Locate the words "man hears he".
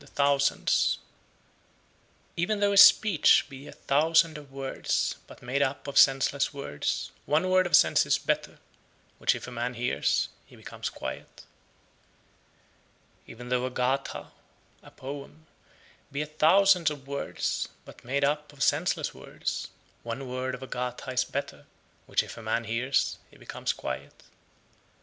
9.51-10.55, 22.41-23.37